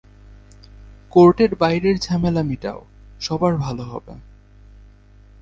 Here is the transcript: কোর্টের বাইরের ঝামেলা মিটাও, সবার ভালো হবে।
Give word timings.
কোর্টের 1.09 1.55
বাইরের 1.55 1.97
ঝামেলা 1.99 2.43
মিটাও, 2.43 2.79
সবার 3.19 3.53
ভালো 3.57 3.83
হবে। 3.83 4.13